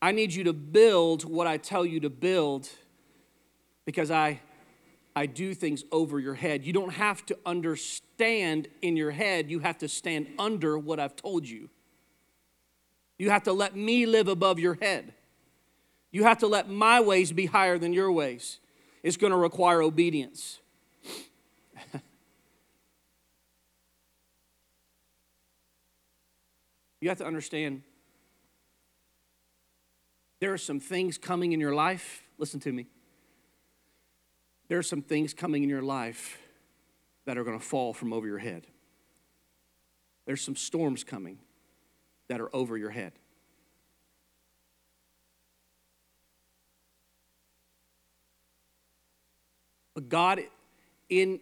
[0.01, 2.69] I need you to build what I tell you to build
[3.85, 4.41] because I
[5.17, 6.65] I do things over your head.
[6.65, 11.17] You don't have to understand in your head, you have to stand under what I've
[11.17, 11.69] told you.
[13.19, 15.13] You have to let me live above your head.
[16.13, 18.61] You have to let my ways be higher than your ways.
[19.03, 20.61] It's going to require obedience.
[27.07, 27.83] You have to understand
[30.41, 32.25] there are some things coming in your life.
[32.37, 32.87] Listen to me
[34.67, 36.37] there are some things coming in your life
[37.27, 38.67] that are going to fall from over your head.
[40.25, 41.39] There's some storms coming
[42.27, 43.13] that are over your head.
[49.95, 50.41] But God,
[51.09, 51.39] in,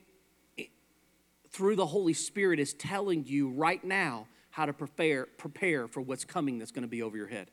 [1.48, 6.24] through the Holy Spirit, is telling you right now how to prepare, prepare for what's
[6.24, 7.50] coming that's going to be over your head.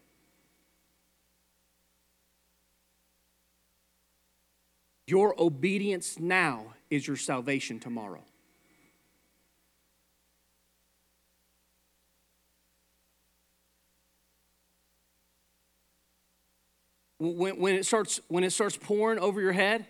[5.08, 8.22] Your obedience now is your salvation tomorrow.
[17.18, 19.88] When, when, it starts, when it starts pouring over your head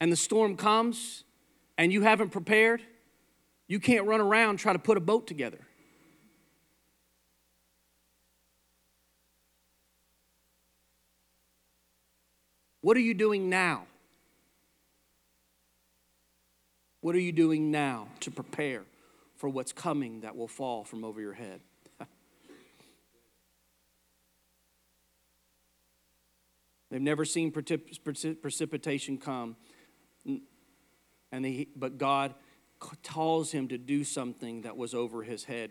[0.00, 1.24] and the storm comes
[1.76, 2.82] and you haven't prepared,
[3.66, 5.58] you can't run around try to put a boat together.
[12.84, 13.86] What are you doing now?
[17.00, 18.82] What are you doing now to prepare
[19.36, 21.62] for what's coming that will fall from over your head?
[26.90, 29.56] They've never seen precipitation come.
[30.26, 32.34] And they, but God
[33.02, 35.70] calls him to do something that was over his head.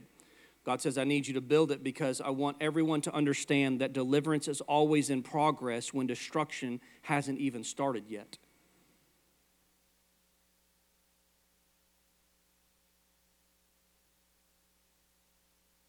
[0.65, 3.91] God says, I need you to build it because I want everyone to understand that
[3.91, 8.37] deliverance is always in progress when destruction hasn't even started yet.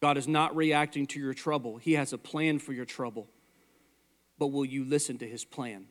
[0.01, 3.27] God is not reacting to your trouble, He has a plan for your trouble.
[4.37, 5.85] But will you listen to His plan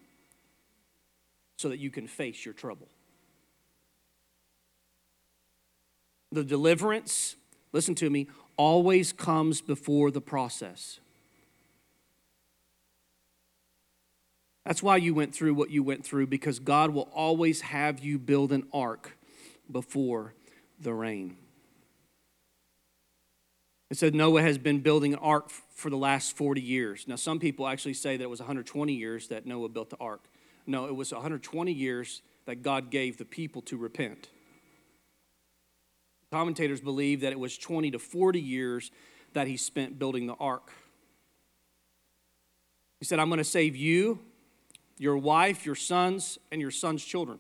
[1.57, 2.89] so that you can face your trouble?
[6.31, 7.37] The deliverance,
[7.73, 11.01] listen to me, always comes before the process.
[14.65, 18.19] That's why you went through what you went through, because God will always have you
[18.19, 19.19] build an ark
[19.71, 20.35] before
[20.81, 21.37] the rain.
[23.91, 27.07] It said Noah has been building an ark for the last 40 years.
[27.07, 30.25] Now, some people actually say that it was 120 years that Noah built the ark.
[30.67, 34.29] No, it was 120 years that God gave the people to repent.
[36.35, 38.91] Commentators believe that it was 20 to 40 years
[39.35, 40.73] that he spent building the ark.
[42.99, 44.19] He said, I'm going to save you,
[44.99, 47.39] your wife, your sons, and your sons' children.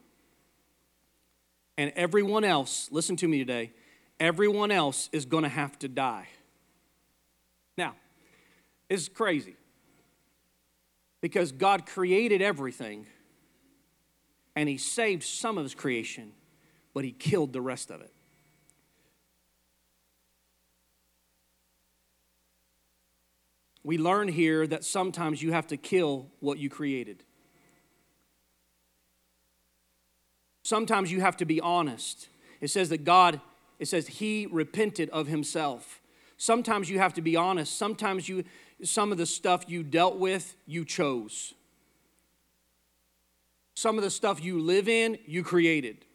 [1.76, 3.72] And everyone else, listen to me today,
[4.20, 6.28] everyone else is going to have to die.
[7.76, 7.96] Now,
[8.88, 9.57] it's crazy
[11.20, 13.07] because God created everything
[14.54, 16.30] and He saved some of His creation,
[16.94, 18.12] but He killed the rest of it.
[23.85, 27.23] We learn here that sometimes you have to kill what you created.
[30.62, 32.29] Sometimes you have to be honest.
[32.62, 33.40] It says that God,
[33.79, 36.01] it says He repented of Himself.
[36.38, 37.77] Sometimes you have to be honest.
[37.77, 38.44] Sometimes you,
[38.83, 41.53] some of the stuff you dealt with, you chose.
[43.75, 46.07] Some of the stuff you live in, you created.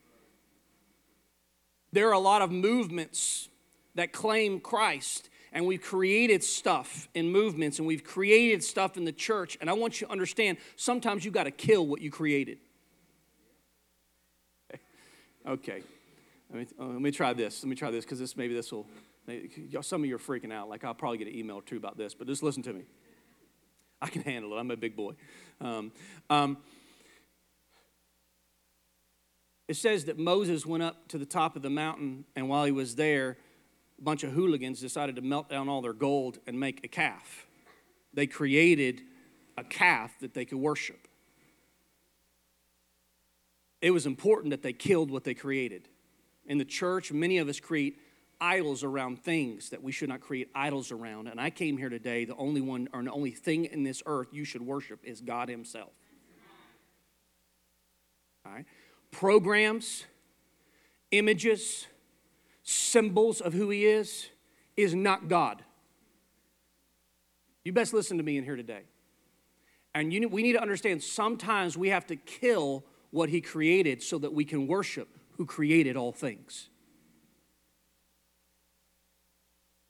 [1.92, 3.50] There are a lot of movements
[3.96, 9.12] that claim Christ, and we've created stuff in movements, and we've created stuff in the
[9.12, 9.58] church.
[9.62, 12.60] And I want you to understand sometimes you got to kill what you created.
[15.48, 15.82] Okay.
[16.52, 17.64] Let me, uh, let me try this.
[17.64, 18.88] Let me try this because this maybe this will.
[19.82, 20.68] Some of you are freaking out.
[20.68, 22.82] Like I'll probably get an email or two about this, but just listen to me.
[24.02, 24.60] I can handle it.
[24.60, 25.14] I'm a big boy.
[25.62, 25.92] Um,
[26.30, 26.58] um,
[29.68, 32.72] it says that Moses went up to the top of the mountain, and while he
[32.72, 33.38] was there,
[34.00, 37.46] a bunch of hooligans decided to melt down all their gold and make a calf.
[38.14, 39.02] They created
[39.58, 41.10] a calf that they could worship
[43.82, 45.88] it was important that they killed what they created.
[46.46, 47.98] In the church, many of us create
[48.42, 51.28] idols around things that we should not create idols around.
[51.28, 54.30] And I came here today, the only one or the only thing in this earth
[54.32, 55.92] you should worship is God Himself.
[58.46, 58.66] All right?
[59.12, 60.06] Programs,
[61.12, 61.88] images,
[62.70, 64.30] symbols of who He is,
[64.78, 65.64] is not God.
[67.64, 68.84] You best listen to me in here today.
[69.96, 74.20] And you, we need to understand sometimes we have to kill what He created so
[74.20, 76.70] that we can worship who created all things.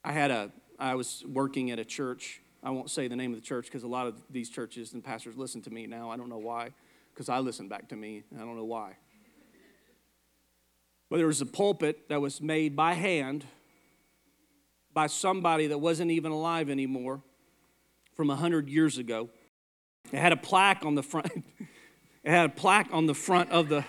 [0.04, 2.42] I had a, I was working at a church.
[2.63, 5.04] I won't say the name of the church because a lot of these churches and
[5.04, 6.10] pastors listen to me now.
[6.10, 6.70] I don't know why,
[7.13, 8.24] because I listen back to me.
[8.36, 8.96] I don't know why.
[11.10, 13.45] But there was a pulpit that was made by hand
[14.93, 17.22] by somebody that wasn't even alive anymore
[18.15, 19.30] from a 100 years ago.
[20.12, 21.32] It had a plaque on the front.
[22.22, 23.86] It had a plaque on the front of the,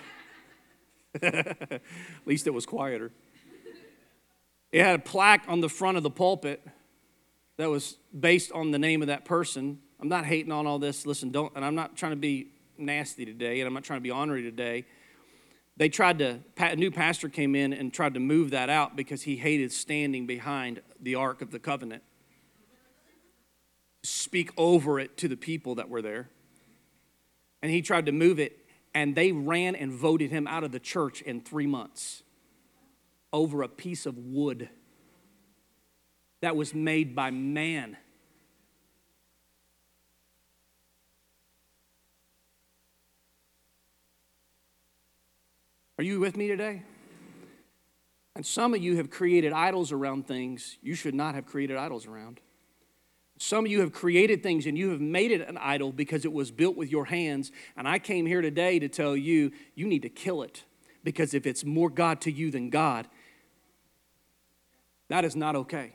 [1.21, 1.81] at
[2.25, 3.11] least it was quieter.
[4.71, 6.65] It had a plaque on the front of the pulpit
[7.57, 9.79] that was based on the name of that person.
[9.99, 11.05] I'm not hating on all this.
[11.05, 14.03] Listen, don't, and I'm not trying to be nasty today, and I'm not trying to
[14.03, 14.85] be ornery today.
[15.77, 19.23] They tried to, a new pastor came in and tried to move that out because
[19.23, 22.03] he hated standing behind the Ark of the Covenant.
[24.03, 26.29] Speak over it to the people that were there
[27.61, 28.57] and he tried to move it,
[28.93, 32.23] and they ran and voted him out of the church in three months
[33.31, 34.69] over a piece of wood
[36.41, 37.95] that was made by man.
[46.01, 46.81] Are you with me today?
[48.35, 52.07] And some of you have created idols around things you should not have created idols
[52.07, 52.39] around.
[53.37, 56.33] Some of you have created things and you have made it an idol because it
[56.33, 57.51] was built with your hands.
[57.77, 60.63] And I came here today to tell you, you need to kill it.
[61.03, 63.07] Because if it's more God to you than God,
[65.09, 65.93] that is not okay.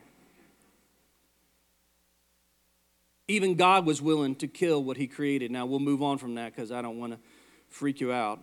[3.27, 5.51] Even God was willing to kill what he created.
[5.51, 7.19] Now, we'll move on from that because I don't want to
[7.67, 8.39] freak you out.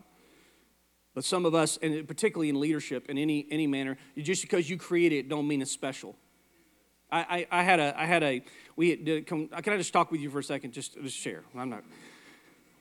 [1.14, 4.76] But some of us, and particularly in leadership in any, any manner, just because you
[4.76, 6.16] create it don't mean it's special.
[7.10, 8.42] I, I, I, had a, I had a,
[8.74, 11.00] we did, uh, come, uh, can I just talk with you for a second, just,
[11.00, 11.44] just share?
[11.56, 11.84] I'm not.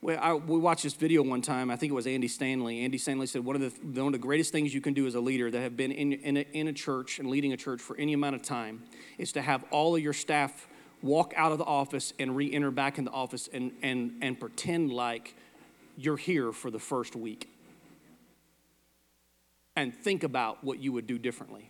[0.01, 1.69] Well, I, we watched this video one time.
[1.69, 2.83] I think it was Andy Stanley.
[2.83, 5.15] Andy Stanley said one of the one of the greatest things you can do as
[5.15, 7.79] a leader that have been in in a, in a church and leading a church
[7.79, 8.83] for any amount of time
[9.17, 10.67] is to have all of your staff
[11.01, 14.91] walk out of the office and re-enter back in the office and and and pretend
[14.91, 15.35] like
[15.95, 17.47] you're here for the first week
[19.75, 21.69] and think about what you would do differently.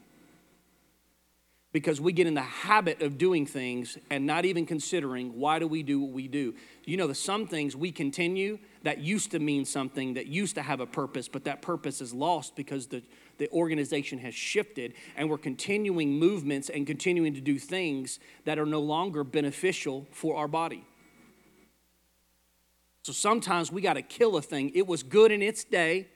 [1.71, 5.67] Because we get in the habit of doing things and not even considering why do
[5.67, 6.53] we do what we do?
[6.85, 10.61] You know that some things we continue that used to mean something that used to
[10.61, 13.01] have a purpose but that purpose is lost because the,
[13.39, 18.67] the organization has shifted and we're continuing movements and continuing to do things that are
[18.67, 20.85] no longer beneficial for our body.
[23.01, 24.71] So sometimes we got to kill a thing.
[24.75, 26.07] It was good in its day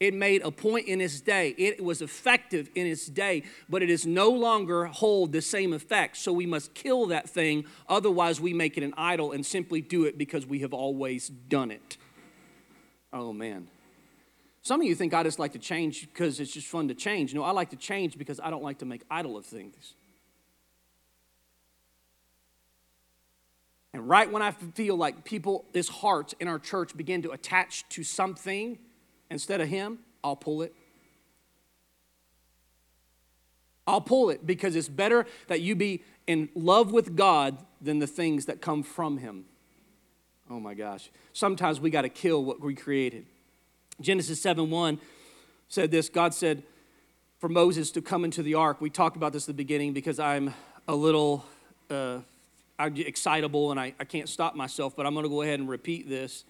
[0.00, 1.54] it made a point in its day.
[1.56, 6.16] It was effective in its day, but it is no longer hold the same effect.
[6.16, 7.64] So we must kill that thing.
[7.88, 11.70] Otherwise, we make it an idol and simply do it because we have always done
[11.70, 11.96] it.
[13.12, 13.68] Oh, man.
[14.62, 17.34] Some of you think I just like to change because it's just fun to change.
[17.34, 19.94] No, I like to change because I don't like to make idol of things.
[23.92, 27.88] And right when I feel like people, this heart in our church begin to attach
[27.90, 28.78] to something,
[29.34, 30.72] instead of him, I'll pull it.
[33.86, 38.06] I'll pull it because it's better that you be in love with God than the
[38.06, 39.44] things that come from him.
[40.48, 41.10] Oh my gosh.
[41.32, 43.26] Sometimes we got to kill what we created.
[44.00, 45.00] Genesis 7 1
[45.68, 46.62] said this God said
[47.38, 48.80] for Moses to come into the ark.
[48.80, 50.54] We talked about this at the beginning because I'm
[50.88, 51.44] a little
[51.90, 52.20] uh,
[52.78, 56.08] excitable and I, I can't stop myself, but I'm going to go ahead and repeat
[56.08, 56.44] this.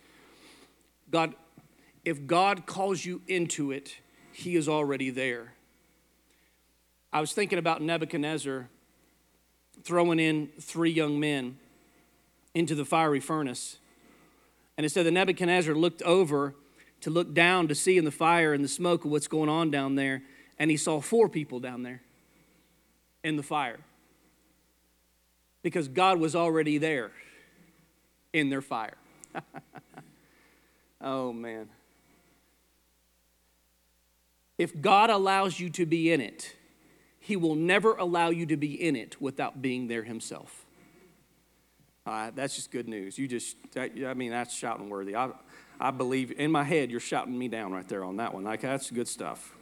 [1.11, 1.35] God
[2.05, 3.97] if God calls you into it,
[4.33, 5.55] He is already there.
[7.13, 8.69] I was thinking about Nebuchadnezzar
[9.83, 11.59] throwing in three young men
[12.55, 13.79] into the fiery furnace.
[14.77, 16.55] And it said that Nebuchadnezzar looked over
[17.03, 19.71] to look down to see in the fire and the smoke of what's going on
[19.71, 20.23] down there,
[20.59, 22.01] and he saw four people down there
[23.23, 23.79] in the fire.
[25.63, 27.11] Because God was already there
[28.33, 28.97] in their fire.
[31.01, 31.69] oh, man.
[34.59, 36.55] If God allows you to be in it,
[37.19, 40.65] He will never allow you to be in it without being there Himself.
[42.07, 43.19] Uh, that's just good news.
[43.19, 45.17] You just, I mean, that's shouting worthy.
[45.17, 45.31] I,
[45.81, 48.45] I believe in my head you're shouting me down right there on that one.
[48.45, 49.55] Like, that's good stuff.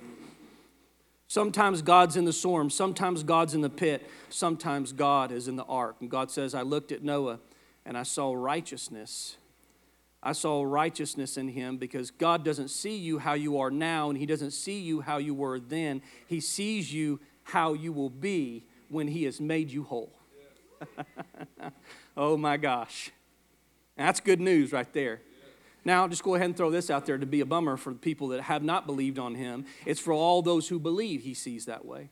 [1.28, 5.64] Sometimes God's in the storm, sometimes God's in the pit, sometimes God is in the
[5.64, 5.96] ark.
[6.00, 7.38] And God says, I looked at Noah
[7.86, 9.36] and I saw righteousness
[10.22, 14.18] I saw righteousness in him because God doesn't see you how you are now and
[14.18, 16.00] he doesn't see you how you were then.
[16.28, 20.12] He sees you how you will be when he has made you whole.
[22.16, 23.10] oh my gosh.
[23.96, 25.20] That's good news right there.
[25.84, 27.98] Now, just go ahead and throw this out there to be a bummer for the
[27.98, 29.64] people that have not believed on him.
[29.84, 32.10] It's for all those who believe he sees that way.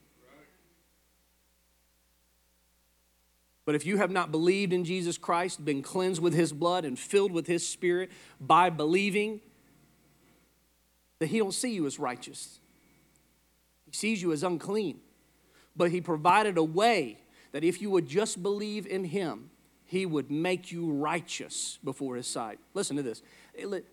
[3.71, 6.99] But if you have not believed in Jesus Christ, been cleansed with his blood and
[6.99, 8.11] filled with his spirit
[8.41, 9.41] by believing,
[11.21, 12.59] that he don't see you as righteous.
[13.87, 14.99] He sees you as unclean.
[15.77, 17.19] But he provided a way
[17.53, 19.51] that if you would just believe in him,
[19.87, 22.59] he would make you righteous before his sight.
[22.75, 23.23] Listen to this.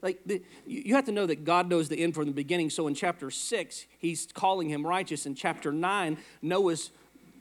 [0.01, 0.17] Like
[0.65, 2.71] you have to know that God knows the end from the beginning.
[2.71, 5.27] So in chapter six, he's calling him righteous.
[5.27, 6.89] In chapter nine, Noah's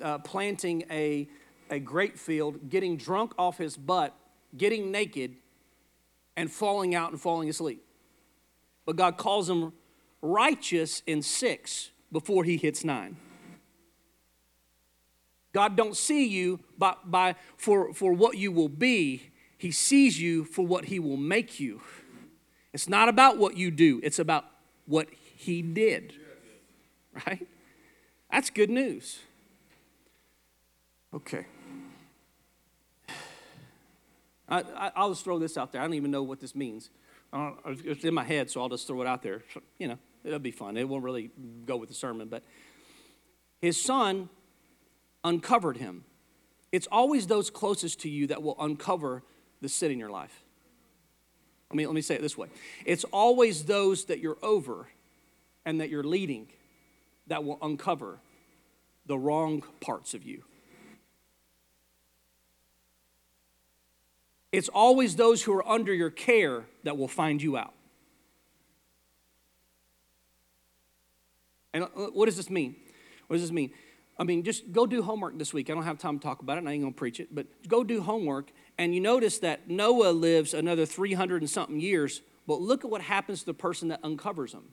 [0.02, 1.30] uh, planting a
[1.70, 4.14] a grape field, getting drunk off his butt,
[4.56, 5.36] getting naked,
[6.36, 7.82] and falling out and falling asleep.
[8.84, 9.72] But God calls him
[10.22, 13.16] righteous in six before he hits nine.
[15.52, 19.30] God don't see you by, by, for, for what you will be.
[19.56, 21.80] He sees you for what he will make you.
[22.74, 24.44] It's not about what you do, it's about
[24.84, 26.12] what he did.
[27.26, 27.46] Right?
[28.30, 29.20] That's good news.
[31.14, 31.46] Okay.
[34.48, 35.80] I, will just throw this out there.
[35.80, 36.90] I don't even know what this means.
[37.32, 39.42] it's in my head, so I'll just throw it out there.
[39.78, 40.76] You know, it'll be fun.
[40.76, 41.30] It won't really
[41.64, 42.28] go with the sermon.
[42.28, 42.44] But
[43.60, 44.28] his son
[45.24, 46.04] uncovered him.
[46.72, 49.22] It's always those closest to you that will uncover
[49.60, 50.42] the sin in your life.
[51.70, 52.48] Let me, let me say it this way
[52.84, 54.88] it's always those that you're over
[55.64, 56.48] and that you're leading
[57.26, 58.20] that will uncover
[59.06, 60.44] the wrong parts of you.
[64.56, 67.74] It's always those who are under your care that will find you out.
[71.74, 72.74] And uh, what does this mean?
[73.26, 73.70] What does this mean?
[74.18, 75.68] I mean, just go do homework this week.
[75.68, 77.46] I don't have time to talk about it, and I ain't gonna preach it, but
[77.68, 78.50] go do homework.
[78.78, 83.02] And you notice that Noah lives another 300 and something years, but look at what
[83.02, 84.64] happens to the person that uncovers him.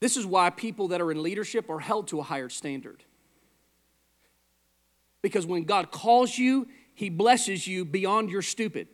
[0.00, 3.04] This is why people that are in leadership are held to a higher standard.
[5.24, 8.88] Because when God calls you, He blesses you beyond your stupid.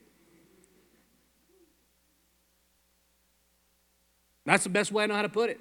[4.46, 5.58] That's the best way I know how to put it.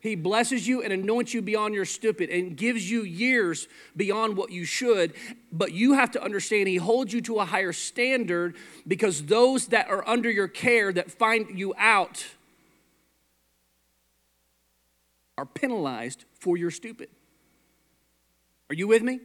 [0.00, 4.50] He blesses you and anoints you beyond your stupid and gives you years beyond what
[4.50, 5.14] you should.
[5.50, 8.54] But you have to understand He holds you to a higher standard
[8.86, 12.22] because those that are under your care that find you out
[15.38, 17.08] are penalized for your stupid.
[18.68, 19.20] Are you with me?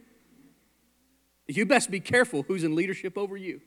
[1.56, 3.60] You best be careful who's in leadership over you.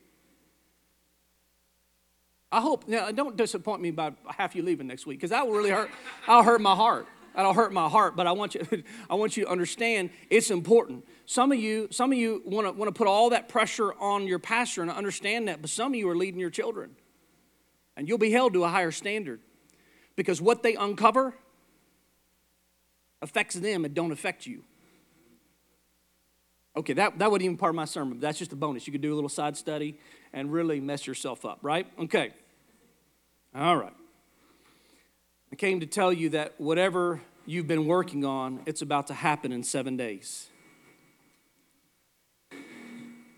[2.52, 5.56] I hope, now don't disappoint me by half you leaving next week because that will
[5.56, 5.90] really hurt.
[6.28, 7.08] I'll hurt my heart.
[7.36, 8.66] That'll hurt my heart, but I want you,
[9.10, 11.06] I want you to understand it's important.
[11.26, 14.26] Some of you, some of you want to want to put all that pressure on
[14.26, 16.92] your pastor and I understand that, but some of you are leading your children.
[17.98, 19.42] And you'll be held to a higher standard.
[20.16, 21.34] Because what they uncover
[23.22, 24.64] affects them and don't affect you.
[26.78, 28.86] Okay, that, that wasn't even part of my sermon, that's just a bonus.
[28.86, 29.98] You could do a little side study
[30.34, 31.88] and really mess yourself up, right?
[31.98, 32.34] Okay.
[33.56, 33.94] All right.
[35.52, 39.54] I came to tell you that whatever you've been working on, it's about to happen
[39.54, 40.50] in seven days.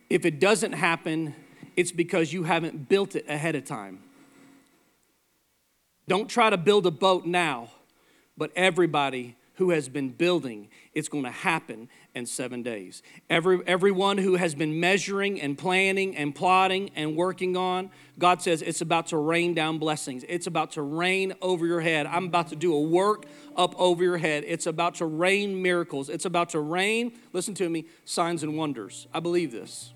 [0.09, 1.35] If it doesn't happen,
[1.75, 3.99] it's because you haven't built it ahead of time.
[6.07, 7.69] Don't try to build a boat now,
[8.37, 13.01] but everybody who has been building, it's going to happen in seven days.
[13.27, 17.89] Every, everyone who has been measuring and planning and plotting and working on,
[18.19, 20.23] God says it's about to rain down blessings.
[20.29, 22.05] It's about to rain over your head.
[22.05, 24.43] I'm about to do a work up over your head.
[24.45, 26.07] It's about to rain miracles.
[26.07, 29.07] It's about to rain, listen to me, signs and wonders.
[29.11, 29.91] I believe this.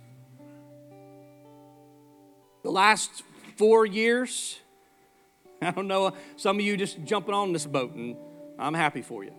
[2.64, 3.22] The last
[3.58, 4.60] four years,
[5.62, 8.18] I don't know, some of you just jumping on this boat, and
[8.58, 9.34] I'm happy for you.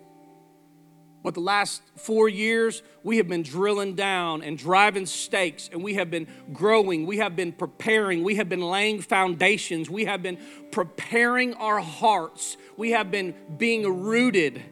[1.23, 5.95] But the last four years, we have been drilling down and driving stakes, and we
[5.95, 7.07] have been growing.
[7.07, 8.25] We have been preparing.
[8.25, 9.89] We have been laying foundations.
[9.89, 10.39] We have been
[10.73, 12.57] preparing our hearts.
[12.77, 14.63] We have been being rooted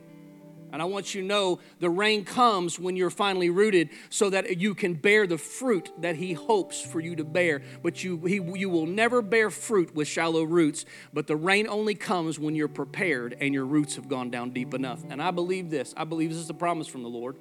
[0.72, 4.58] and I want you to know the rain comes when you're finally rooted so that
[4.58, 7.62] you can bear the fruit that He hopes for you to bear.
[7.82, 11.94] But you, he, you will never bear fruit with shallow roots, but the rain only
[11.94, 15.02] comes when you're prepared and your roots have gone down deep enough.
[15.08, 17.36] And I believe this I believe this is a promise from the Lord.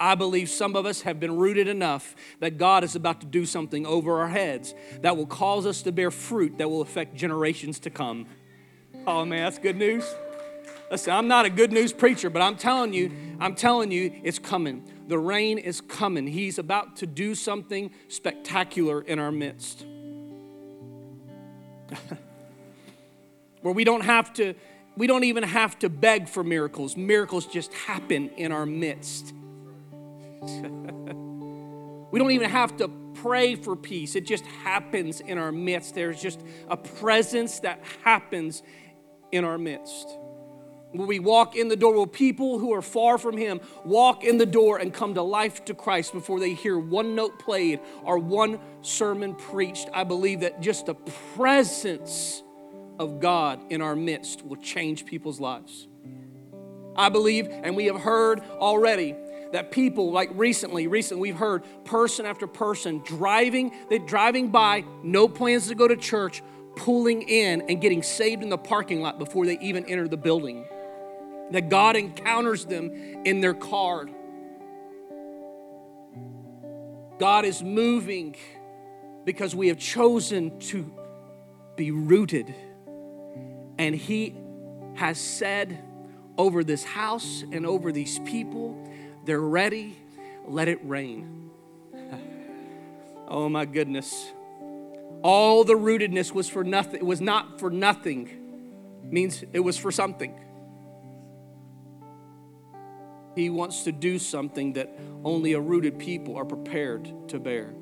[0.00, 3.46] I believe some of us have been rooted enough that God is about to do
[3.46, 7.78] something over our heads that will cause us to bear fruit that will affect generations
[7.80, 8.26] to come.
[9.06, 10.04] Oh man, that's good news.
[10.92, 14.38] Listen, I'm not a good news preacher, but I'm telling you, I'm telling you, it's
[14.38, 14.86] coming.
[15.08, 16.26] The rain is coming.
[16.26, 19.86] He's about to do something spectacular in our midst.
[23.62, 24.52] Where we don't have to,
[24.94, 26.94] we don't even have to beg for miracles.
[26.94, 29.32] Miracles just happen in our midst.
[30.42, 34.14] we don't even have to pray for peace.
[34.14, 35.94] It just happens in our midst.
[35.94, 38.62] There's just a presence that happens
[39.30, 40.18] in our midst.
[40.94, 41.94] Will we walk in the door?
[41.94, 45.64] Will people who are far from Him walk in the door and come to life
[45.66, 49.88] to Christ before they hear one note played or one sermon preached?
[49.92, 50.94] I believe that just the
[51.36, 52.42] presence
[52.98, 55.88] of God in our midst will change people's lives.
[56.94, 59.16] I believe, and we have heard already,
[59.52, 65.28] that people like recently recently we've heard person after person driving they driving by no
[65.28, 66.42] plans to go to church
[66.74, 70.64] pulling in and getting saved in the parking lot before they even enter the building
[71.50, 72.90] that God encounters them
[73.24, 74.06] in their car.
[77.18, 78.36] God is moving
[79.24, 80.92] because we have chosen to
[81.76, 82.54] be rooted.
[83.78, 84.34] And He
[84.94, 85.78] has said
[86.36, 88.76] over this house and over these people,
[89.24, 89.96] they're ready,
[90.46, 91.50] let it rain.
[93.28, 94.32] oh my goodness.
[95.22, 98.28] All the rootedness was for nothing, it was not for nothing,
[99.04, 100.34] it means it was for something.
[103.34, 104.90] He wants to do something that
[105.24, 107.72] only a rooted people are prepared to bear.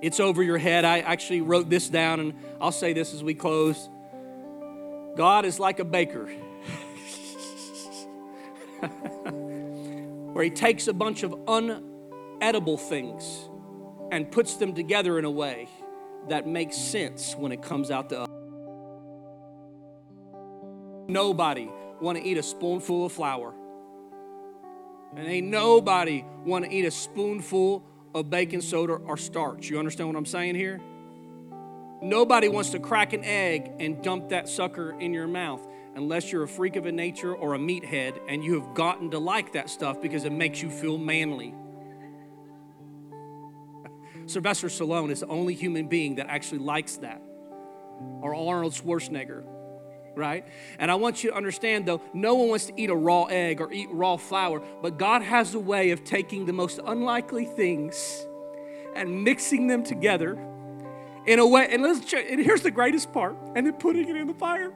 [0.00, 0.84] It's over your head.
[0.84, 3.88] I actually wrote this down, and I'll say this as we close
[5.14, 6.26] God is like a baker,
[10.32, 13.48] where he takes a bunch of unedible things
[14.10, 15.68] and puts them together in a way
[16.28, 18.28] that makes sense when it comes out to us.
[21.08, 21.70] Nobody
[22.00, 23.54] want to eat a spoonful of flour.
[25.16, 27.84] And ain't nobody want to eat a spoonful
[28.14, 29.68] of baking soda or starch.
[29.68, 30.80] You understand what I'm saying here?
[32.02, 36.42] Nobody wants to crack an egg and dump that sucker in your mouth unless you're
[36.42, 39.70] a freak of a nature or a meathead and you have gotten to like that
[39.70, 41.54] stuff because it makes you feel manly.
[44.26, 47.22] Sylvester Stallone is the only human being that actually likes that,
[48.20, 49.44] or Arnold Schwarzenegger,
[50.14, 50.44] right?
[50.78, 53.60] And I want you to understand though, no one wants to eat a raw egg
[53.60, 58.26] or eat raw flour, but God has a way of taking the most unlikely things
[58.94, 60.38] and mixing them together
[61.26, 61.68] in a way.
[61.70, 64.72] And let's and here's the greatest part, and then putting it in the fire.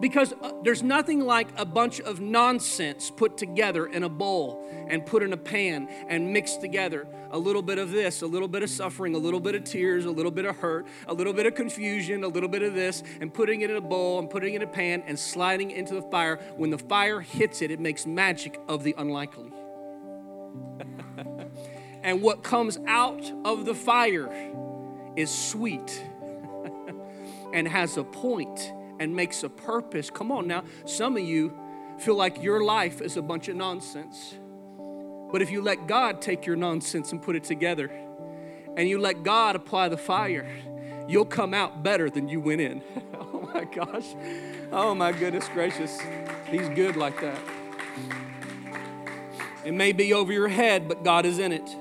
[0.00, 5.04] Because uh, there's nothing like a bunch of nonsense put together in a bowl and
[5.06, 7.06] put in a pan and mixed together.
[7.30, 10.04] A little bit of this, a little bit of suffering, a little bit of tears,
[10.04, 13.02] a little bit of hurt, a little bit of confusion, a little bit of this,
[13.20, 15.94] and putting it in a bowl and putting it in a pan and sliding into
[15.94, 16.36] the fire.
[16.56, 19.52] When the fire hits it, it makes magic of the unlikely.
[22.02, 24.30] and what comes out of the fire
[25.16, 26.04] is sweet
[27.52, 30.10] and has a point and makes a purpose.
[30.10, 31.56] Come on now, some of you
[31.98, 34.34] feel like your life is a bunch of nonsense.
[35.32, 37.90] But if you let God take your nonsense and put it together,
[38.76, 40.46] and you let God apply the fire,
[41.08, 42.82] you'll come out better than you went in.
[43.14, 44.14] oh my gosh.
[44.70, 45.98] Oh my goodness gracious.
[46.48, 47.38] He's good like that.
[49.64, 51.68] It may be over your head, but God is in it.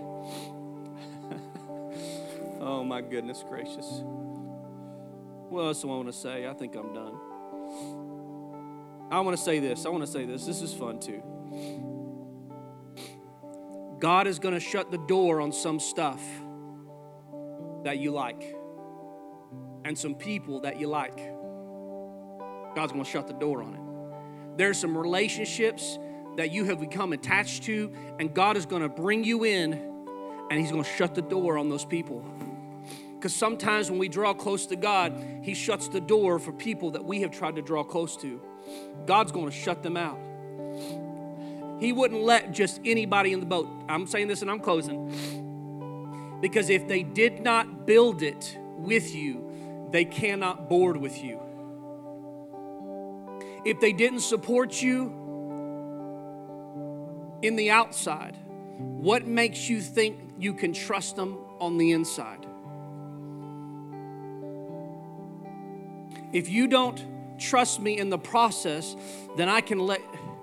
[2.59, 4.01] oh my goodness gracious.
[5.49, 6.47] What else do I want to say?
[6.47, 7.15] I think I'm done.
[9.11, 9.85] I want to say this.
[9.85, 10.45] I want to say this.
[10.45, 11.21] This is fun too.
[13.99, 16.21] God is going to shut the door on some stuff
[17.83, 18.55] that you like
[19.85, 21.17] and some people that you like.
[22.75, 24.57] God's going to shut the door on it.
[24.57, 25.97] There's some relationships
[26.37, 29.73] that you have become attached to, and God is going to bring you in
[30.49, 32.25] and He's going to shut the door on those people.
[33.25, 37.03] Because sometimes when we draw close to God, He shuts the door for people that
[37.03, 38.39] we have tried to draw close to.
[39.07, 40.19] God's going to shut them out.
[41.79, 43.67] He wouldn't let just anybody in the boat.
[43.89, 46.37] I'm saying this and I'm closing.
[46.39, 51.39] Because if they did not build it with you, they cannot board with you.
[53.65, 55.05] If they didn't support you
[57.41, 58.37] in the outside,
[58.77, 62.44] what makes you think you can trust them on the inside?
[66.35, 67.01] If you don't
[67.39, 68.93] trust me in the process,
[69.37, 70.01] then I can let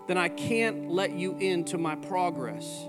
[0.09, 2.87] then I can't let you into my progress.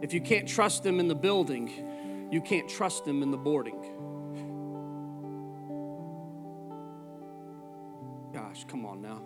[0.00, 3.78] If you can't trust them in the building, you can't trust them in the boarding.
[8.32, 9.20] Gosh, come on now.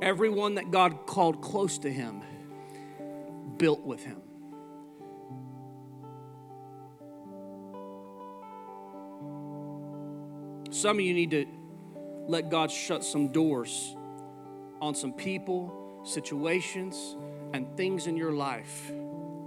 [0.00, 2.22] Everyone that God called close to him
[3.58, 4.22] built with him.
[10.70, 11.46] Some of you need to
[12.28, 13.96] let God shut some doors
[14.80, 17.16] on some people, situations,
[17.52, 18.92] and things in your life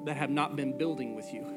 [0.06, 1.53] that have not been building with you.